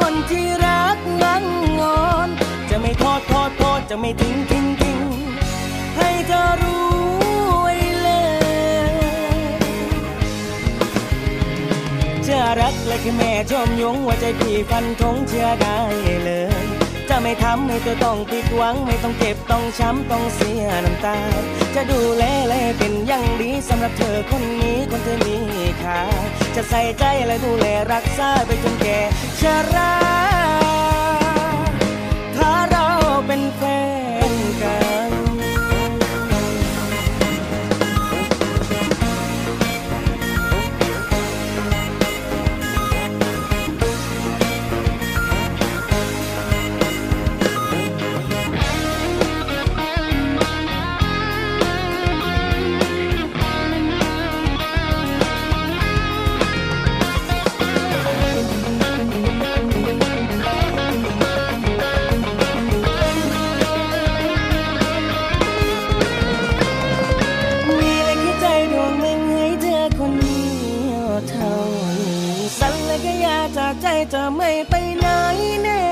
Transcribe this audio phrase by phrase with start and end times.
[0.00, 1.44] คนที่รักนัง
[1.80, 2.28] งอน
[2.70, 5.00] จะไม่ทอดทอดทอดจะไม่ทิ้งทิ้งทิ้ง
[5.96, 6.88] ให้เธอรู้
[7.60, 8.08] ไว้เล
[8.90, 8.94] ย
[12.28, 15.78] จะรักและแค่แม่ชมยงว่าใจพี่ฟันทงเชื่อได้
[16.24, 16.32] เล
[16.64, 16.75] ย
[17.10, 21.16] จะไม่ทำให้เธอต้องผิดหวัง ไม่ต้องเจ็บต้องช้ำต้องเสียน้ำตา
[21.74, 25.36] จะดูแลและเป็นอย่างดีสำหรับเธอคนนี้คนเธอมี
[25.82, 26.00] ค่า
[26.54, 28.98] จะใส่ใจและดูแลรักษาไปจนแก่
[29.40, 29.42] ช
[29.74, 30.16] รา
[73.82, 75.08] ใจจะไม่ไปไหน
[75.62, 75.84] แน่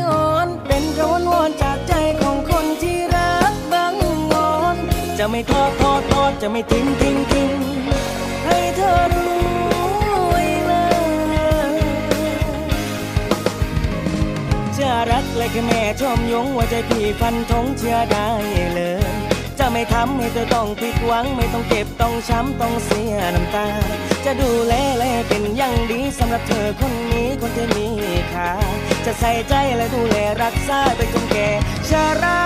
[0.00, 3.94] นอน เป็นกระวนวอนจากใจของคนที่รักบาง
[4.32, 4.76] งอน
[5.18, 7.52] จะไม่ทอดทอดทอดจะไม่ทิ้งทิ้งทิ้ง
[8.46, 9.34] ให้เธอรู้
[10.66, 10.72] เล
[11.72, 11.74] ย
[14.78, 18.28] จะรักและแค่แม่ชมยงว่าใจพี่ฟันธงเชื่อได้
[18.74, 18.82] เล
[19.12, 19.15] ย
[19.78, 23.66] ไม่ทำให้เธอต้องผิดหวัง ไม่ต้องเจ็บต้องช้ำต้องเสียน้ำตา
[24.24, 27.88] จะดูแลและเป็นอย่างดีสำหรับเธอคนนี้คนที่มี
[28.32, 28.50] ค่า
[29.04, 31.48] จะใส่ใจและดูแลรักษาไปจนแก่
[31.88, 31.92] ช
[32.22, 32.42] รา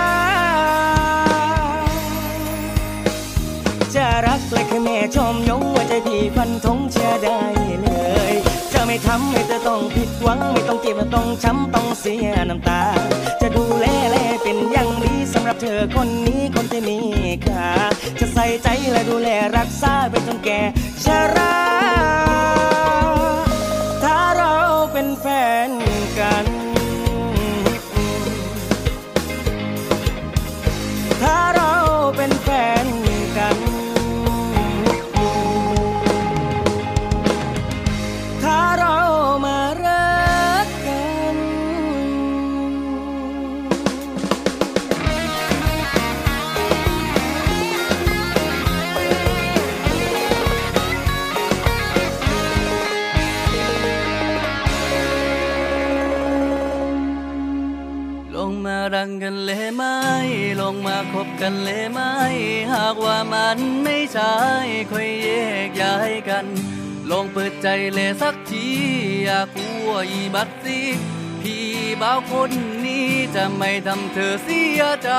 [3.95, 7.39] จะรักและแค่แม่ชมยงว่าใจพี่ฟันธงเชื่อได้
[7.81, 7.89] เล
[8.31, 8.33] ย
[8.73, 12.81] จะไม่ทำให้เธอต้องผิดหวัง ไม่ต้องเจ็บต้องช้ำต้องเสียน้ำตา
[13.41, 16.97] จะดูแลและ เป็นอย่างดีสำหรับเธอคนนี้คนที่มี
[17.45, 17.69] ค่า
[18.19, 20.59] จะใส่ใจและดูแลรักษาไปจนแก่
[21.03, 21.53] ชรา
[22.17, 22.30] ถ้า
[61.41, 61.99] กันเลยไหม
[62.73, 64.35] หากว่ามันไม่ใช่
[64.91, 65.29] ค่อยแย
[65.67, 66.45] กย้ายกัน
[67.09, 68.67] ลองเปิดใจเลยสักที
[69.25, 70.79] อยากกลัวอีบัดสิ
[71.41, 71.67] พี่
[72.01, 72.51] บ่าวคน
[72.85, 75.09] นี้จะไม่ทำเธอเสียใจ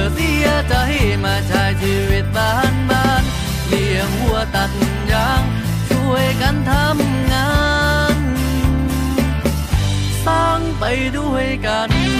[0.00, 0.74] อเสียใจ
[1.24, 3.22] มาใช้ชีวิตบ้านบ้าน
[3.68, 4.70] เลี้ยงหัวตัด
[5.12, 5.42] ยาง
[5.90, 7.52] ช่วยกันทำงา
[8.16, 8.18] น
[10.24, 10.84] สร้างไป
[11.18, 12.17] ด้วยกัน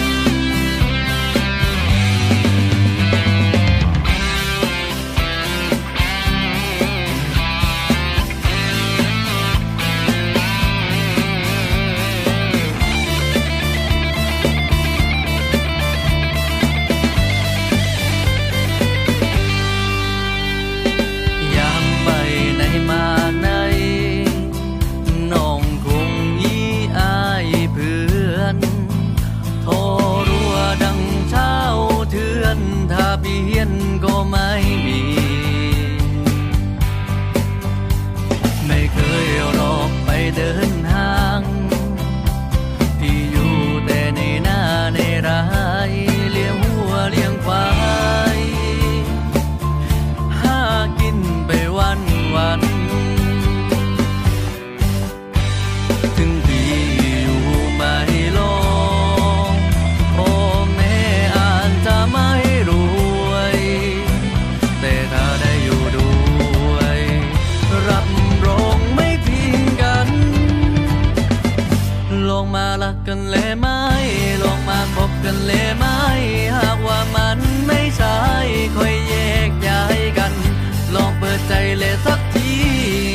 [81.79, 82.51] เลสักที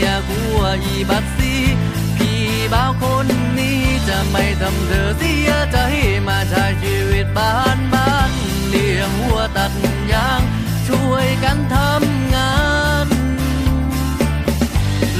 [0.01, 1.55] อยากหัวอีบัดซี
[2.17, 3.27] พี่บ่าวคน
[3.59, 5.79] นี้จะไม่ทำเธอเสียใจ
[6.29, 8.31] มาใช้ชีวิตบ้านบ้าน
[8.69, 9.73] เลี้ยงหัวตัด
[10.13, 10.41] ยาง
[10.89, 12.55] ช่วยกันทำงา
[13.07, 13.09] น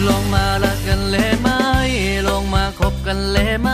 [0.07, 1.49] ลองมาละกันเลยไหม
[2.29, 3.71] ลองมาคบกันเลยไหม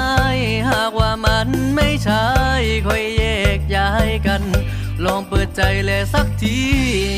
[0.71, 2.27] หากว่ามันไม่ใช่
[2.87, 3.25] ค่อยแย
[3.59, 4.43] กย้ายกัน
[5.05, 6.58] ลองเปิดใจแลสักที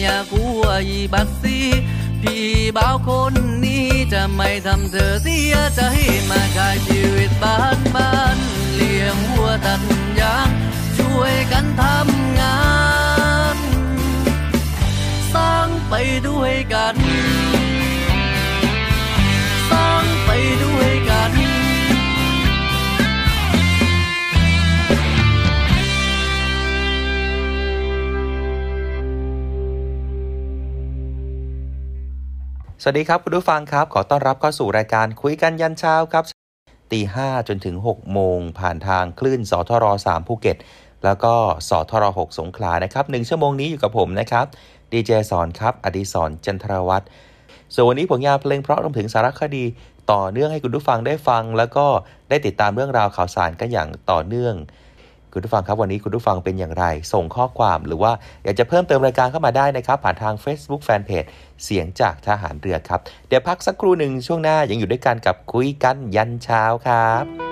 [0.03, 1.59] อย่ากลัวยีบัดซี
[2.23, 3.35] พี่บ่าวคน
[3.65, 5.83] นี้จะไม่ทำเธอเสียใจ
[6.31, 8.37] มาใช้ชีวิตบ้านบ้าน
[8.75, 9.83] เลี้ยงวัวตัด
[10.21, 10.49] ยาง
[10.99, 12.63] ช่วยกันทำงา
[13.55, 13.57] น
[15.35, 15.95] สร้างไป
[16.29, 16.97] ด้วยกัน
[19.71, 20.31] สร้างไป
[20.65, 21.52] ด้วยกัน
[32.85, 36.25] สวัสดีครับ คุณผู้ฟังครับ ขอต้อนรับเข้าสู่รายการคุยกันยันเช้าครับ
[36.93, 40.57] ตีห้าจนถึง 6 โมง ผ่านทางคลื่นสทร3ภูเก็ต
[41.05, 41.35] แล้วก็
[41.69, 44.47] สทร6สงขลานะครับหนึ่งชั่วโมงนี้อยู่กับผมนะครับ
[44.93, 47.05] ดีเจสอนครับ อดีศรจันทรวัตร
[47.75, 49.65] ส่วนวันนี้ผลงานเพลงเพราะรวมถึงสารคดี
[50.13, 51.87] ต่อเนื่องให้คุณผู้ฟังได้ฟัง แล้วก็
[52.29, 54.55] ได้ติดตามเรื่องราวข่าวสารกันอย่างต่อเนื่อง
[55.33, 58.13] คุณผู้ฟังครับวันนี้คุณผู้ฟังเป็นอย่างไร ส่งข้อความหรือว่า
[58.45, 61.29] อยากจะเพิ่มเติมรายการเข้ามาได้นะครับ ผ่านทาง Facebook Fanpage
[61.65, 67.52] เสียงจากทหารเรือครับ เดี๋ยวพักสักครู่หนึ่งช่วงหน้ายังอยู่ด้วยกันกับคุยกันยันเช้าครับ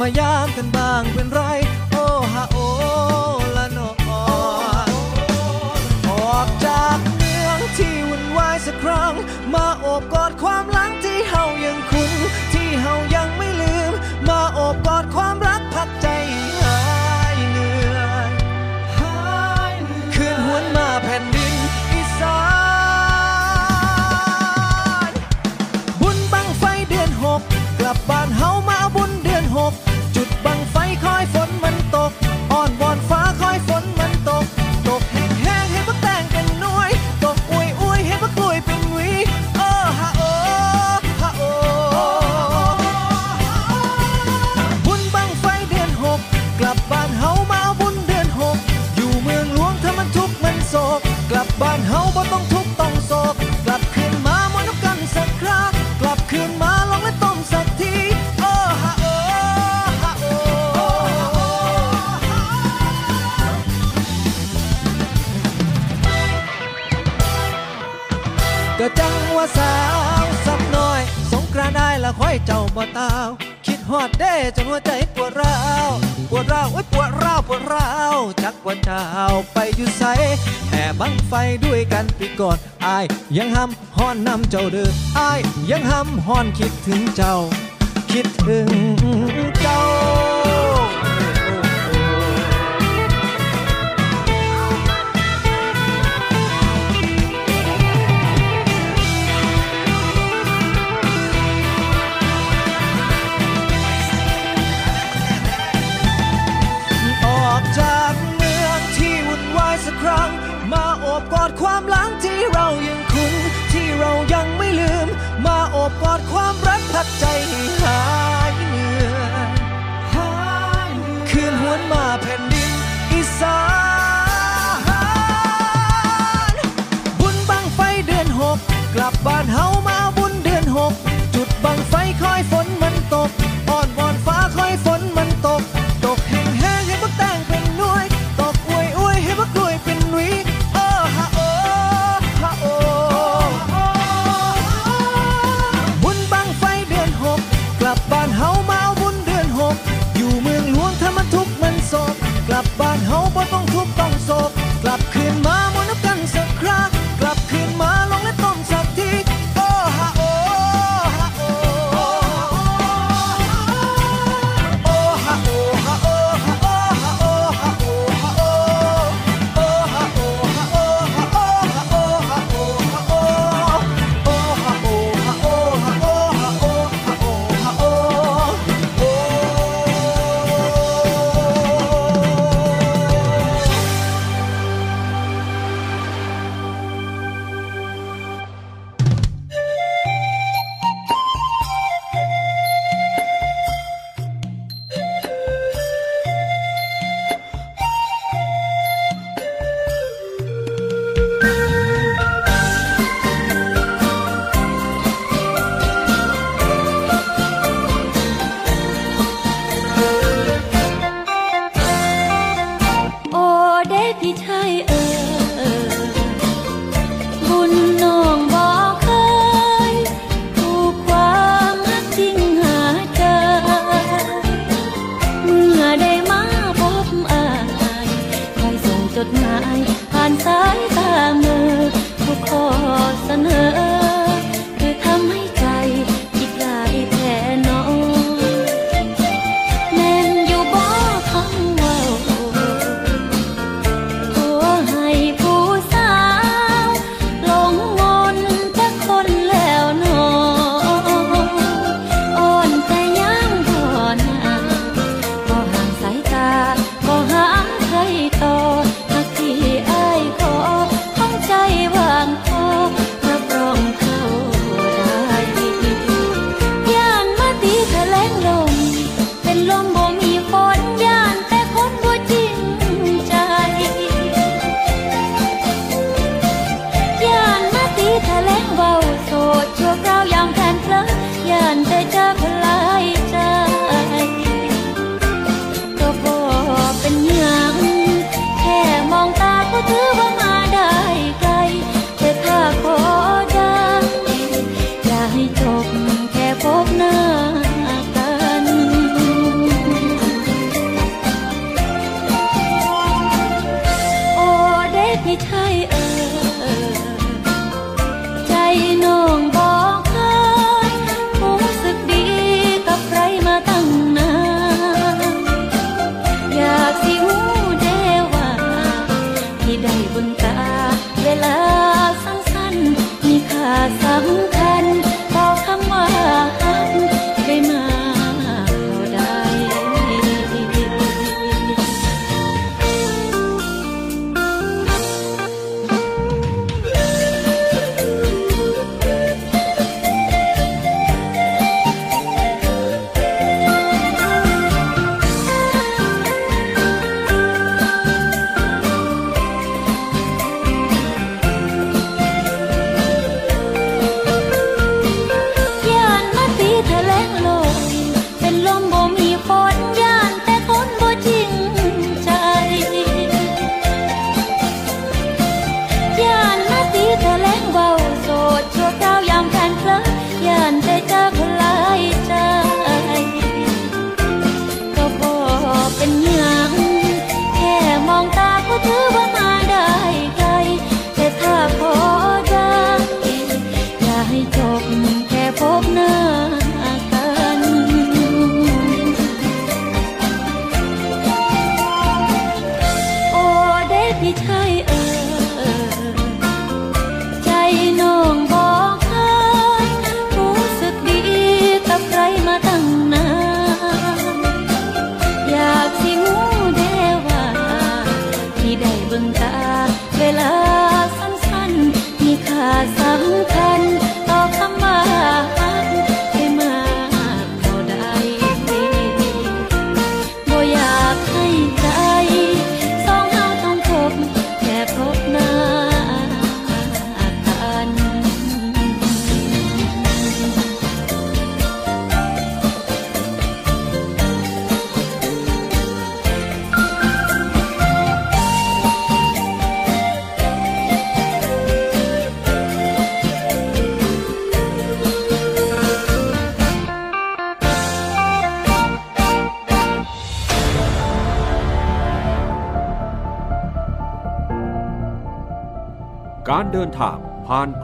[0.00, 1.40] มายามกันบ้างเป็นไร
[86.28, 87.36] ห้อนคิดถึงเจ้า
[88.12, 88.66] คิดถึง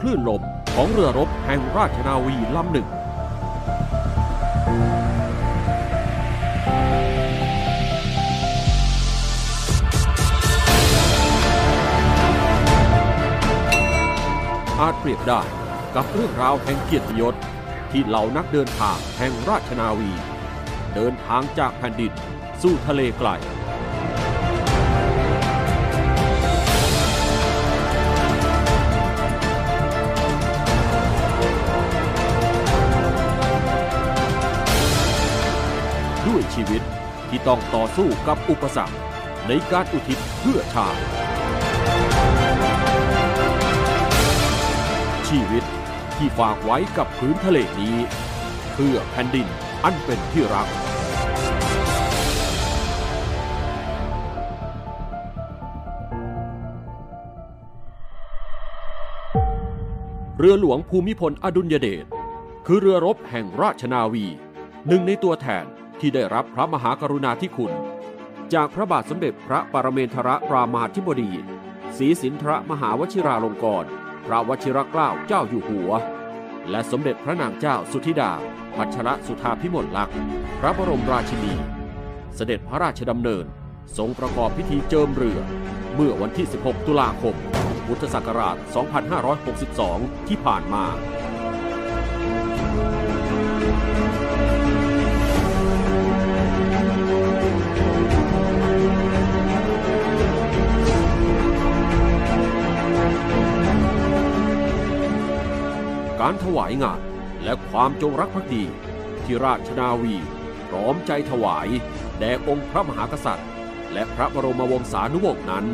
[0.05, 0.41] คลื่นลม
[0.75, 2.87] ของเรือรบแห่งราชนาวีลำหนึ่ง
[14.79, 15.41] อาจเปรียบได้
[15.95, 17.35] กับเรื่องราวแห่งเกียรติยศ
[17.91, 20.11] ที่เหล่านักเดินทางแห่งราชนาวี
[20.95, 22.11] เดินทางจากแผ่นดิน
[22.61, 23.29] สู่ทะเลไกล
[36.53, 36.81] ชีวิต
[37.29, 38.97] ที่ต้องต่อสู้กับอุปสรรค
[39.47, 41.01] ในการอุทิศเพื่อชาติ
[45.29, 45.63] ชีวิต
[46.17, 47.97] ที่ฝากไว้กับพื้นทะเลนี้
[48.73, 49.47] เพื่อแผ่นดิน
[49.83, 50.67] อันเป็นที่รัก
[60.39, 62.05] เรือหลวงภูมิพลอดุลยเดช
[62.65, 64.25] คือเรือรบแห่งราชนาวี
[64.87, 65.65] หนึ่งในตัวแทน
[66.03, 67.73] ที่ได้รับพระมหากรุณาธิคุณ
[68.53, 71.31] จากพระบาทสมเด็จพระปรเมนทรรามาธิบดี
[71.97, 73.87] ศรีสินทรมหาวชิราลงกรณ
[74.25, 75.91] พระวชิรเกล้าเจ้าอยู่หัว
[76.69, 78.31] และสมเด็จพระนางเจ้าสุธิดา
[78.75, 80.17] พัชรสุธาพิมลลักษณ์
[80.59, 81.53] พระบรมราชินี
[82.35, 83.45] เสด็จพระราชดำเนิน
[83.97, 85.39] ทรงประกอบพิธีเจิมเรือ
[85.95, 87.35] เมื่อวันที่ 16 ตุลาคม
[87.87, 88.57] พุทธศักราช
[89.41, 90.85] 2562 ที่ผ่านมา
[106.25, 107.01] การถวายงาน
[107.43, 108.63] และความจงรักภักดี
[109.23, 110.15] ที่ราชนาวี
[110.67, 111.67] พร้อมใจถวาย
[112.19, 113.49] แด่องค์พระมหากษัตริย์
[113.93, 115.65] และพระบรมวงศานุวงศ์นั้น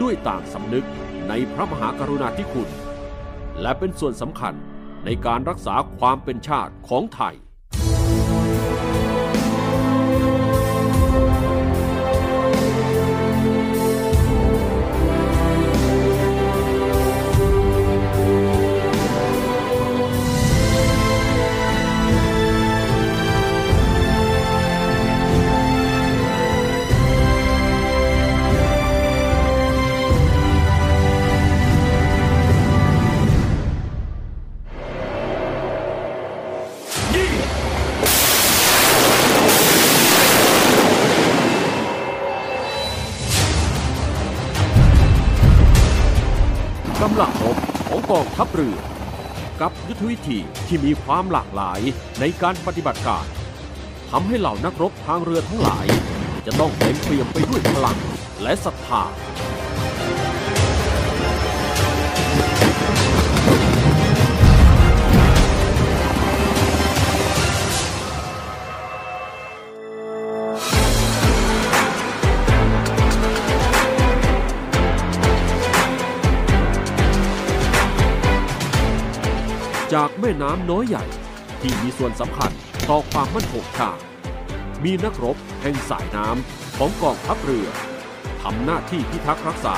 [0.00, 0.86] ด้วยต่างสำนึก
[1.28, 2.68] ในพระมหากรุณาธิคุณ
[3.62, 4.54] และเป็นส่วนสำคัญ
[5.04, 48.78] ในการรักษาความเป็นชาติของไทยำลังรบของกองทัพเรือ
[49.60, 51.80] กับยุทธวิธีที่มีความหลากหลาย
[52.20, 53.26] ในการปฏิบัติการ
[54.10, 55.86] ทำให้เหล่านักรบทางเรือทั้งหลาย
[56.46, 57.98] จะต้องเต็มเปี่ยมไปด้วยพลัง
[58.42, 59.02] และศรัทธา
[79.94, 81.04] จากแม่น้ำน้อยใหญ่
[81.60, 82.52] ที่มีส่วนสำคัญ
[82.90, 84.02] ต่อความมั่นคงชาติ
[84.84, 87.68] มีนักรบแห่งสายน้ำของกองทัพเรือ
[88.42, 89.76] ทำหน้าที่พิทักษ์รักษา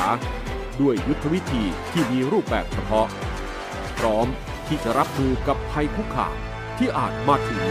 [0.81, 3.07] ด้วยยุทธวิธีที่มีรูปแบบเฉพาะ
[3.99, 4.27] พร้อม
[4.67, 6.35] ที่จะรับมือกับภัยคุกคาม
[6.79, 7.65] ที่อาจมาถึง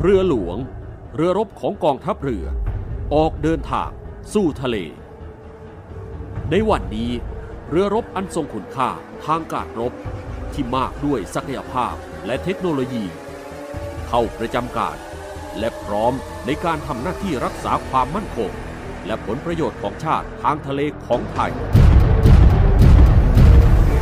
[0.00, 0.56] เรือหลวง
[1.16, 2.46] เรือรบของกองทัพเรือ
[3.14, 3.90] ออกเดินทาง
[4.32, 4.78] สู่ทะเล
[6.50, 7.10] ในวันนี้
[7.68, 8.90] เรือรบอันทรงคุณค่า
[9.26, 9.92] ทางการรบ
[10.52, 11.94] ที่มากด้วยศักยภาพ
[12.26, 13.04] และเทคโนโลยี
[14.08, 14.96] เข้าประจำการ
[15.58, 16.12] และพร้อม
[16.46, 18.50] ในการทำหน้าที่รักษาความมั่นคง
[19.06, 21.52] และผลประโยชน์ของชาติทางทะเลของไทย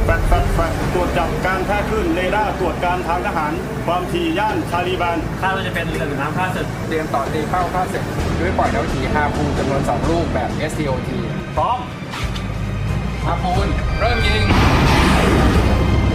[0.05, 3.53] แฟดแฟดแฟดตรวจจับการท่าขึ้นเรดาร์ตรวจการทางทหาร
[3.87, 8.05] ความถี่ย่านชาลีบานคาดว่าจะเป็นเรือหรือน้ำข้าศึกเตรียมต่อตีเข้าข้าศึก
[8.41, 11.11] ด้วยปล่อยดาวถีฮาพูจำนวน 2 ลูกแบบ STOT
[11.57, 11.79] พร้อม
[13.27, 14.43] ฮาพูนเริ่มยิง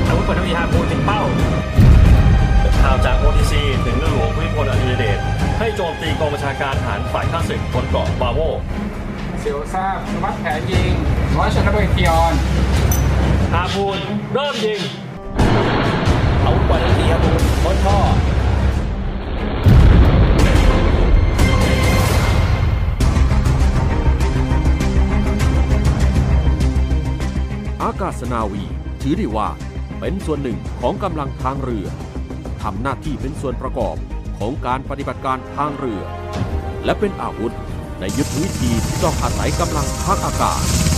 [0.07, 1.21] อาวุธปืนทั้งสี่ห้าพูนถึงเป้า
[2.81, 3.53] ข่าวจาก OTC
[3.85, 5.19] ถึงเรือหลวงภูมิพลอดุลยเดช
[5.59, 8.39] ให้โจมตีกองบัญชาการทหารฝ่ายข้าศึกบนเกาะบาโว
[9.39, 10.91] เสียวทราบสมัครแผนยิง
[11.37, 12.33] ร้อยชนระเบิดคิออน
[13.53, 13.99] ฮาพูน
[14.33, 14.79] เริ่มยิง
[16.43, 28.63] อาวุธปล่อยทั้งสี่ครับผมพ้นท่อากาศนาวี
[29.01, 29.49] ถือได้ว่า
[29.99, 31.87] เป็นส่วนหนึ่งของกำลังทางเรือ
[32.61, 33.95] ทำหน้าที่เป็นส่วนประกอบ
[34.39, 36.01] ของการปฏิบัติการทางเรือ
[36.85, 37.53] และเป็นอาวุธ
[37.99, 40.90] ในยุทธวิธีที่ต้องอาศัยกำลังทางอากาศ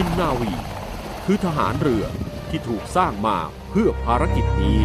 [0.00, 0.52] นักบินนาวี
[1.24, 2.04] คือทหารเรือ
[2.50, 3.36] ที่ถูกสร้างมา
[3.70, 4.78] เพื่อภารกิจนี้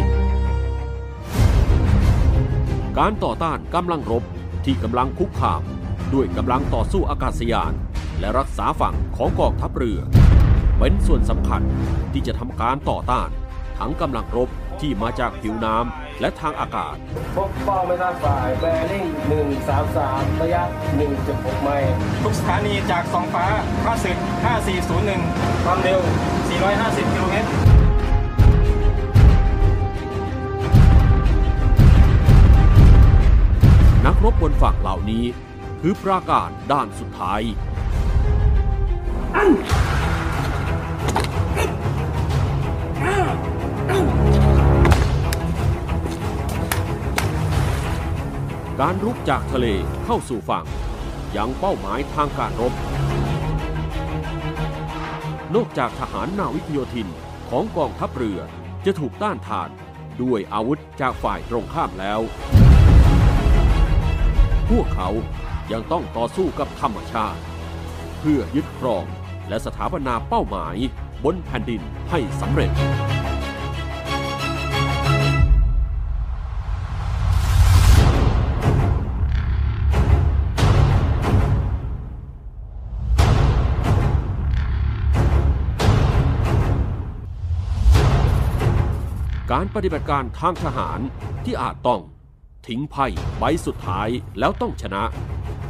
[2.98, 4.24] การต่อต้านกำลังรบ
[4.64, 5.62] ที่กำลังคุกคาม
[6.14, 7.72] ด้วยกำลังต่อสู้อากาศยาน
[8.20, 10.00] และรักษาฝั่งของกองทัพเรือ
[10.78, 11.62] เป็นส่วนสำคัญ
[12.12, 13.28] ที่จะทำการต่อต้าน
[13.78, 14.48] ทั้งกำลังรบ
[14.80, 16.94] ที่มาจากผิวน้ำและทางอากาศ
[17.36, 19.06] พบเป้าไม่ทราบฝ่ายแบริ่ง
[19.74, 20.62] 133 ระยะ
[21.12, 23.46] 1.6 ไมล์ทุกสถานีจากสองฟ้า
[23.84, 24.18] ข้าศึก
[24.90, 26.00] 5401 ความเร็ว
[26.56, 27.50] 450 กิโลเมตร
[34.06, 35.24] นักรบบนฝั่งเหล่านี้
[35.80, 37.42] คือปราการด้านสุดท้าย
[48.82, 49.66] การรุกจากทะเล
[50.04, 50.66] เข้าสู่ฝั่ง
[51.36, 52.72] ยังเป้าหมายทางการรบ
[55.54, 57.08] นอกจากทหารนาวิกโยธิน
[57.50, 58.40] ของกองทัพเรือ
[58.84, 59.68] จะถูกต้านทาน
[60.22, 62.20] ด้วยอาวุธจากฝ่ายตรงข้ามแล้ว
[64.68, 65.08] พวกเขา
[65.72, 67.40] ยังต้องต่อสู้กับธรรมชาติ
[68.18, 69.04] เพื่อยึดครอง
[69.48, 70.76] และสถาปนาเป้าหมาย
[71.24, 72.70] บนแผ่นดินให้สำเร็จ
[89.76, 91.00] ปฏิบัติการทางทหาร
[91.44, 92.00] ที่อาจต้อง
[92.66, 93.06] ทิ้งไพ่
[93.38, 94.08] ใบสุดท้าย
[94.38, 95.02] แล้วต้องชนะ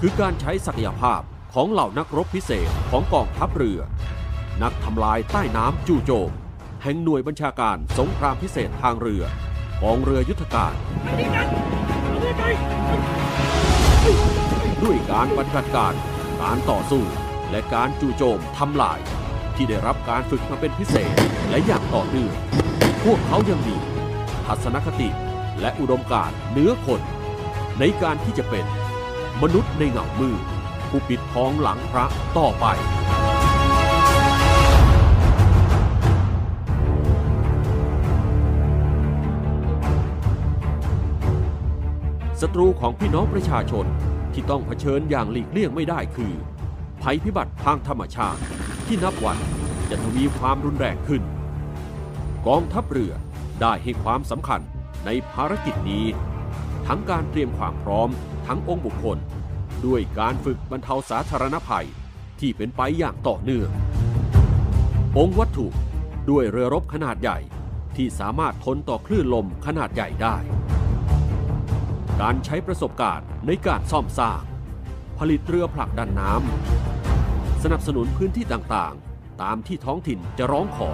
[0.01, 1.21] คือการใช้ศักยภาพ
[1.55, 3.81] ของเหล่านักรบพิเศษของกองทัพเรือ
[4.63, 6.31] นักทำลายใต้น้ำจู่โจม
[6.83, 9.25] แห่งหน่วยบัญชาการสงครามพิเศษทางเรือ
[9.83, 10.73] กองเรือยุทธการ
[14.83, 15.95] ด้วยการปฏิบัติการ
[16.43, 17.03] การต่อสู้
[17.51, 18.99] และการจู่โจมทำลาย
[19.57, 21.15] ที่ได้รับการฝึกมาเป็นพิเศษ
[21.51, 22.35] และอย่างต่อเนื่อง
[23.05, 23.77] พวกเขายังมี
[24.47, 25.09] ทัศนคติ
[25.61, 27.01] และอุดมการณ์เหนือคน
[27.81, 28.65] ในการที่จะเป็น
[29.43, 30.37] มนุษย์ในเงามือ
[30.89, 32.07] ผู้ปิดทองหลังพระ
[32.39, 32.67] ต่อไป
[42.41, 43.87] ศัตรูของพี่น้องประชาชน
[44.33, 46.33] ที่ต้องเผชิญอย่างหลีกเลี่ยงไม่ได้คือ
[47.03, 48.41] ภัยพิบัติทางธรรมชาติ
[48.87, 49.39] ที่นับวัน
[49.91, 51.23] จะทวีความรุนแรงขึ้น
[52.47, 53.13] กองทัพเรือ
[53.61, 54.61] ได้ให้ความสำคัญ
[55.07, 56.05] ในภารกิจนี้
[56.87, 58.09] ทั้งการเตรียมความพร้อม
[58.47, 59.19] ทั้งองค์บุคคล
[59.87, 61.87] ด้วยการฝึกบรรเทาสาธารณภัย
[62.41, 63.71] ที่เป็นไปอย่างต่อเนื่อง
[65.19, 65.67] องค์วัตถุ
[66.31, 67.39] ด้วยเรือรบขนาดใหญ่
[67.97, 70.37] ที่สามารถทนต่อคลื่นลมขนาดใหญ่ได้
[72.21, 74.43] การใช้ประสบการณ์ในการซ่อมสร้าง
[75.19, 80.91] ผลิตเรือผลักดันน้ำสนับสนุนพื้นที่ต่างๆ ตามที่ท้องถิ่นจะร้องขอ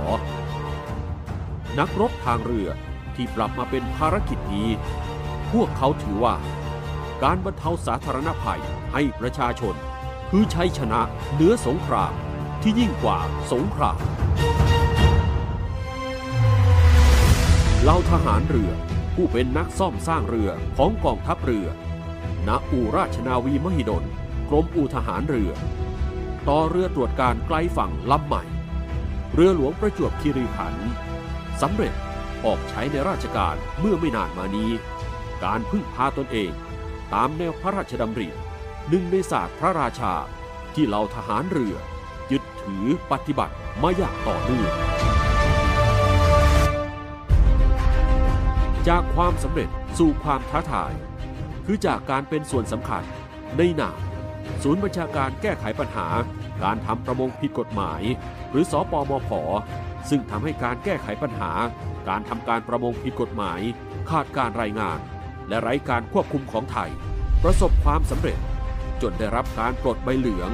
[1.81, 2.69] นักรบทางเรือ
[3.15, 4.69] ที่ปรับมาเป็นภารกิจนี้
[5.53, 6.35] พวกเขาถือว่า
[7.23, 9.75] การบรรเทาสาธารณภัยให้ประชาชน
[10.31, 11.01] คือชัยชนะ
[11.35, 12.15] เหนือสงคราม
[12.63, 13.19] ที่ยิ่งกว่า
[13.53, 13.99] สงคราม
[17.83, 18.73] เหล่าทหารเรือ
[19.15, 21.67] ผู้เป็นนักซ่อมสร้างเรือของกองทัพเรือ
[22.49, 24.05] ณ อู่ราชนาวีมหิดล
[24.49, 25.51] กรมอู่ทหารเรือ
[26.49, 28.43] ต่อเรือตรวจการไกลฝั่งลำใหม่
[29.35, 30.91] เรือหลวงประจวบคีรีขันธ์
[31.61, 31.95] สำเร็จ
[32.45, 34.71] ออกใช้ในราชการเมื่อไม่นานมานี้
[35.45, 36.51] การพึ่งพาตนเอง
[37.15, 38.29] ตามแนวพระราชดำริ
[38.89, 40.13] หนึ่งในศาสตร์พระราชา
[40.75, 41.77] ที่เหล่าทหารเรือ
[42.33, 44.73] ยึดถือปฏิบัติมาอย่างต่อเนื่อง
[48.89, 50.93] จากความสำเร็จสู่ความท้าทาย
[51.67, 53.03] คือจากการเป็นส่วนสำคัญ
[53.57, 53.91] ในหนา
[54.63, 56.09] ศูนย์บัญชาการแก้ไขปัญหา
[56.63, 58.03] การทำประมงผิดกฎหมาย
[58.51, 59.31] หรือสอปอมผ
[60.09, 61.53] ซึ่งทำให้การแก้ไขปัญหา
[62.09, 63.61] การทำการประมงผิดกฎหมาย
[64.11, 64.99] ขาดการรายงาน
[65.49, 66.91] และไร้การควบคุมของไทย
[67.43, 68.39] ประสบความสำเร็จ
[69.03, 70.51] จนได้รับการปลดใบเหลือง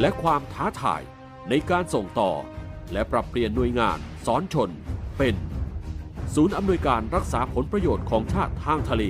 [0.00, 1.02] และความท้าทาย
[1.48, 2.32] ในการส่งต่อ
[2.92, 4.70] และปรับเปลี่ยนหน่วยงานสอนชน
[5.18, 5.34] เป็น
[6.34, 9.02] ศูนย์อำนวยการรักษาผลประโยชน์ของชาติทางทะเล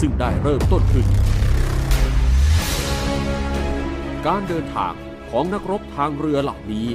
[0.00, 1.06] ซึ่งได้เริ่มต้นขึ้น
[4.26, 4.94] การเดินทาง
[5.30, 6.88] ของนักรบทางเรือเหล่านี้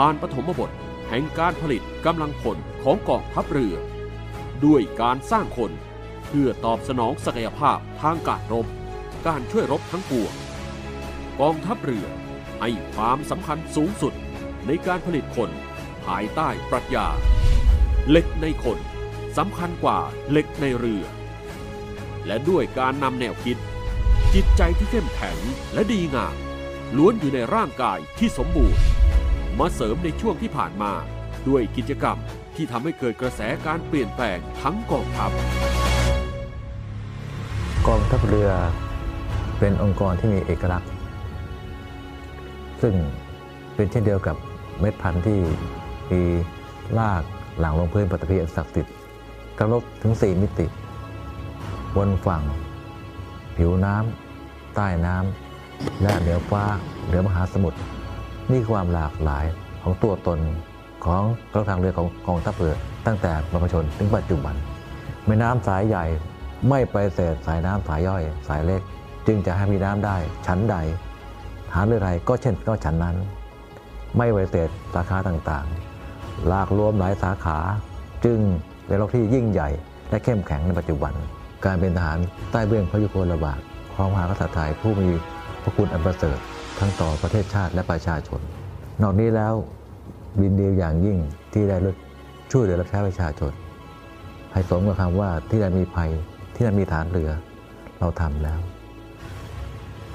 [0.00, 0.70] ผ่านปฐมบท
[1.08, 3.76] แห่งการผลิตกำลังพลของกองทัพเรือ
[4.64, 5.72] ด้วยการสร้างคน
[6.26, 8.66] เพื่อตอบสนองศักยภาพทางการรบ
[9.26, 10.32] การช่วยรบทั้งปวง
[11.40, 12.06] กองทัพเรือ
[12.60, 14.14] ให้ความสำคัญสูงสุด
[14.66, 15.50] ในการผลิตคน
[16.04, 17.06] ภายใต้ปรัชญา
[18.08, 18.78] เหล็กในคน
[19.36, 19.98] สำคัญกว่า
[20.30, 21.04] เหล็กในเรือ
[22.26, 23.56] และด้วยการนำแนวคิด
[24.34, 25.38] จิตใจที่เข้มแข็ง
[25.74, 26.36] และดีงาม
[26.96, 28.82] ล้วนอยู่ในร่างกายที่สมบูรณ์
[29.60, 30.92] มาเสริมในช่วงที่ผ่านมา
[31.48, 32.16] ด้วยกิจกรรม
[32.56, 35.30] ที่ทำให้เกิดกระแสการเปลี่ยนแปลงทั้งกองทัพ
[37.86, 38.50] กองทัพเรือ
[39.58, 40.90] เป็นองค์กรที่มีเอกลักษณ์
[42.82, 42.94] ซึ่ง
[43.74, 44.36] เป็นเช่นเดียวกับ
[44.80, 45.38] เม็ดพันธุ์ที่
[46.12, 46.22] มี
[46.98, 47.22] ลาก
[47.58, 48.94] หลังลงพื้นปฐพีอันศักดิ์สิทธิ์
[49.58, 50.66] กระลบถึง 4 มิติ
[51.96, 52.42] บนฝั่ง
[53.56, 56.62] ผิวน้ำใต้น้ำและเหนือฟ้า
[57.06, 57.80] เหนือมหาสมุทร
[58.52, 59.44] นี่ความหลากหลาย
[59.82, 60.38] ของตัวตน
[61.04, 64.54] ของกองทางเรือของกองทัพเรือตั้งแต่บรรพชนถึงปัจจุบัน
[65.26, 66.04] แม่น้ำสายใหญ่
[66.68, 68.82] ไม่ไปเศษสายน้ำสายย่อย สายเล็ก
[69.26, 70.76] จึงจะให้มีน้ำได้ชั้นใด
[71.74, 73.16] หานเรือใดก็เช่นก็ฉันนั้น
[74.16, 77.58] ไม่ไวเศษสาขาต่างๆ ลากรวมหลายสาขา
[78.24, 78.38] จึง
[78.86, 79.68] เป็นโลกที่ยิ่งใหญ่
[80.10, 81.12] และเข้มแข็งในปัจจุบัน
[81.64, 82.18] การเป็นทหาร
[82.50, 83.60] ใต้เบื้องพระยุคลบาท
[83.94, 85.08] ของมหากษัตริย์ไทยผู้มี
[85.62, 86.38] พระคุณอันประเสริฐ
[86.78, 88.40] ทั้งต่อประเทศชาติและประชาชน
[89.02, 89.54] นอกนี้แล้ว
[90.40, 91.18] บินเดียวอย่างยิ่ง
[91.52, 91.76] ที่ได้
[92.52, 93.52] ช่วยเหลือรับใช้ประชาชน
[94.52, 96.10] ให้สมกับคำว่าที่นั่นมีภัย
[96.54, 97.30] ที่นั่นมีฐานเรือ
[97.98, 98.60] เราทำแล้ว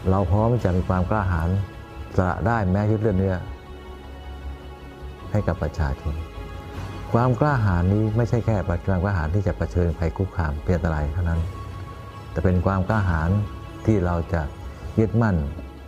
[0.10, 1.50] เราพร้อมจะมีความกล้าหาญ
[2.16, 3.36] สละได้แม้ชีวิตเลือดเนื้อ
[5.32, 6.14] ให้กับประชาชน
[7.14, 11.42] ความกล้าหาญนี้ไม่ใช่แค่ความกล้าหาญที่จะะเผชิญภัยคุกคามเพียงอะไรเท่านั้น
[12.32, 13.30] แต่เป็นความกล้าหาญ
[13.86, 14.42] ที่เราจะ
[15.00, 15.36] ยึดมั่น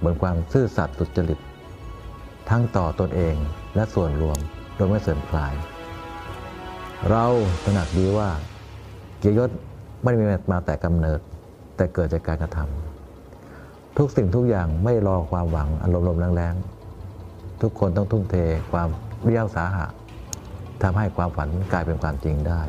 [0.03, 1.39] บนความซื่อสัตย์สุจริต
[2.49, 3.35] ทั้งต่อตนเอง
[3.75, 4.37] และส่วนรวม
[4.75, 5.53] โดยไม่เสื่อมคลาย
[7.09, 7.25] เรา
[7.63, 8.29] ตระหนักดีว่า
[9.19, 9.49] เกียรติยศ
[10.01, 11.19] ไม่ได้มีมาแต่กำเนิด
[11.75, 18.35] แต่เกิดจากการกระทำทุกสิ่งทุกอย่างไม่รอความหวังอารมณ์ลมแรงๆทุกคนต้องทุ่มเท
[18.71, 18.89] ความ
[19.23, 19.87] เรียวสาหะ
[20.81, 22.61] ทำให้ความฝันกลายเป็นความจริงได้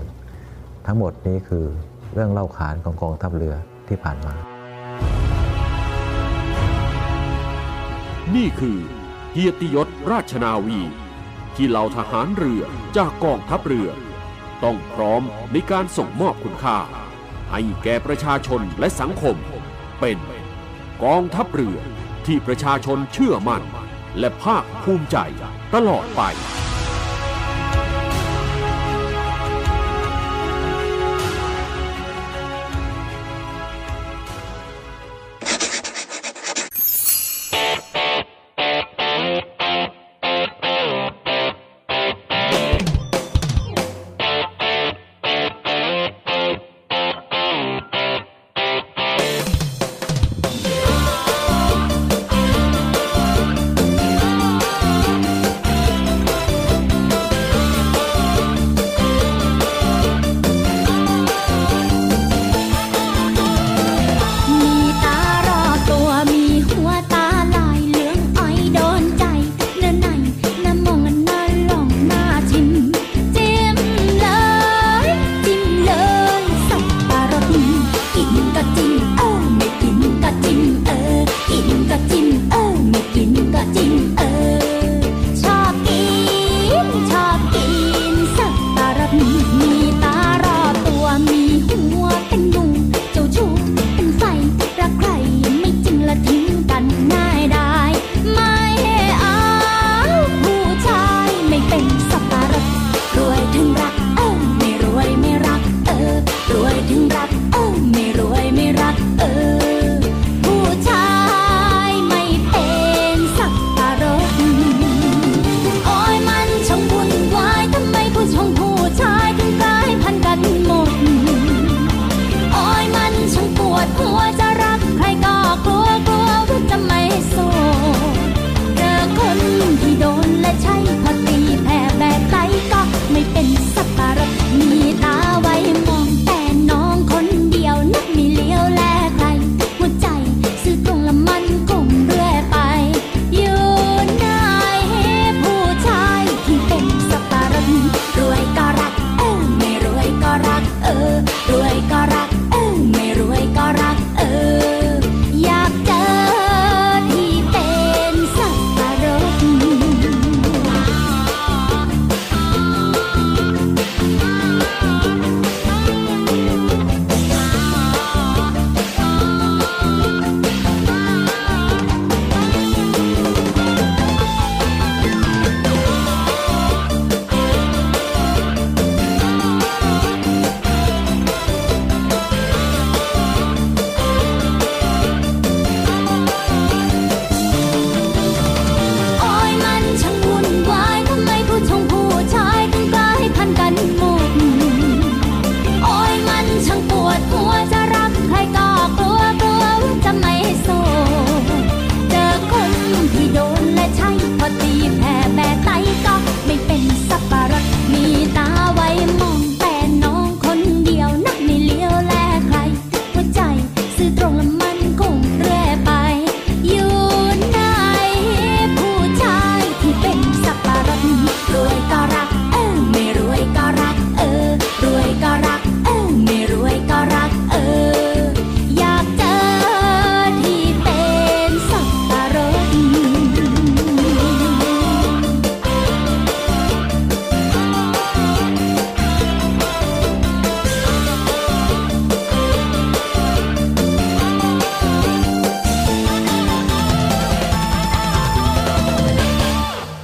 [0.86, 1.66] ทั้งหมดนี้คือ
[2.14, 3.54] เรื่องเล่าขานของกองทัพเรือ
[3.88, 4.53] ที่ผ่านมา
[8.36, 8.78] นี่คือ
[9.32, 10.80] เกียรติยศราชนาวี
[11.56, 12.62] ที่เหล่าทหารเรือ
[12.96, 13.88] จากกองทัพเรือ
[14.64, 16.78] ต้องพร้อมในการส่งมอบคุณค่า
[17.50, 19.36] ให้แก่ประชาชนและสังคม
[20.00, 20.18] เป็น
[21.04, 21.78] กองทัพเรือ
[22.26, 23.62] ที่ประชาชนเชื่อมั่น
[24.18, 25.16] และภาคภูมิใจ
[25.74, 26.22] ตลอดไป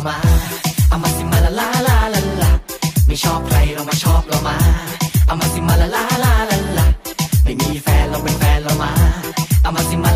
[0.00, 0.20] เรามา
[0.88, 2.50] เอามาสิมาละลาลาลาลา
[3.06, 4.56] ไม่ชอบใครเรามาชอบเรามา
[5.26, 6.86] เอามาสิมาละลาลาลาลา
[7.44, 8.92] ไม่มีแฟนเราเป็นแฟนเรามา
[9.62, 10.09] เอามาสิมา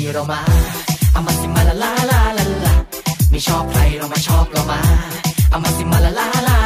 [0.00, 0.40] ีเรามา
[1.12, 2.74] เอามาสิมาลาลาลาลา
[3.30, 4.80] ไม่ชอบใครเรามาชอบเรามา
[5.50, 6.59] เอามาสิมาลาลาลา